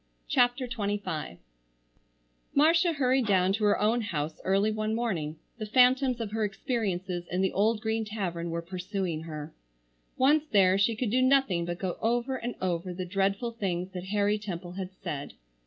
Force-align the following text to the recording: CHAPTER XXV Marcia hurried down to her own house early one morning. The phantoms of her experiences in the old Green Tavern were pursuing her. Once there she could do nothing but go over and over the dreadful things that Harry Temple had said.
CHAPTER 0.27 0.65
XXV 0.67 1.37
Marcia 2.55 2.93
hurried 2.93 3.27
down 3.27 3.53
to 3.53 3.65
her 3.65 3.79
own 3.79 4.01
house 4.01 4.41
early 4.43 4.71
one 4.71 4.95
morning. 4.95 5.37
The 5.59 5.67
phantoms 5.67 6.19
of 6.19 6.31
her 6.31 6.43
experiences 6.43 7.27
in 7.29 7.41
the 7.41 7.51
old 7.53 7.81
Green 7.81 8.03
Tavern 8.03 8.49
were 8.49 8.63
pursuing 8.63 9.21
her. 9.25 9.53
Once 10.17 10.47
there 10.47 10.79
she 10.79 10.95
could 10.95 11.11
do 11.11 11.21
nothing 11.21 11.65
but 11.65 11.77
go 11.77 11.97
over 12.01 12.35
and 12.35 12.55
over 12.59 12.95
the 12.95 13.05
dreadful 13.05 13.51
things 13.51 13.91
that 13.91 14.05
Harry 14.05 14.39
Temple 14.39 14.71
had 14.71 14.89
said. 15.03 15.33